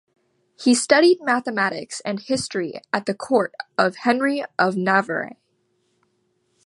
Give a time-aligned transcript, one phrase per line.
[0.59, 5.33] He studied mathematics and history at the court of Henry of Navarre.